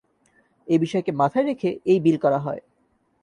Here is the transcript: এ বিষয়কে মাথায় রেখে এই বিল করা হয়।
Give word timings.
এ 0.67 0.75
বিষয়কে 0.77 1.11
মাথায় 1.11 1.45
রেখে 1.45 1.69
এই 1.85 1.99
বিল 1.99 2.17
করা 2.17 2.39
হয়। 2.39 2.61